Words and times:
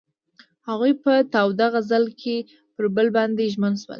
هغوی 0.67 0.93
په 1.03 1.13
تاوده 1.33 1.67
غزل 1.73 2.05
کې 2.21 2.35
پر 2.75 2.85
بل 2.95 3.07
باندې 3.17 3.43
ژمن 3.53 3.73
شول. 3.81 3.89